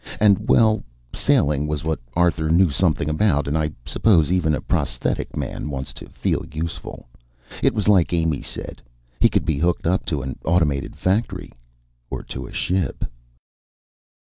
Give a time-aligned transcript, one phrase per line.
[0.19, 0.81] And well,
[1.13, 5.93] sailing was what Arthur knew something about and I suppose even a prosthetic man wants
[5.93, 7.07] to feel useful.
[7.61, 8.81] It was like Amy said:
[9.19, 11.51] He could be hooked up to an automated factory
[12.09, 13.03] Or to a ship.